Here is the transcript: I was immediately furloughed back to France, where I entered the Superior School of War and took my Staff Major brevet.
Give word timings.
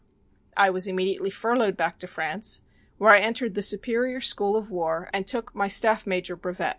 I 0.57 0.71
was 0.71 0.87
immediately 0.87 1.29
furloughed 1.29 1.77
back 1.77 1.99
to 1.99 2.07
France, 2.07 2.61
where 2.97 3.11
I 3.13 3.19
entered 3.19 3.53
the 3.53 3.61
Superior 3.61 4.19
School 4.19 4.55
of 4.55 4.71
War 4.71 5.11
and 5.13 5.27
took 5.27 5.53
my 5.53 5.67
Staff 5.67 6.07
Major 6.07 6.35
brevet. 6.35 6.69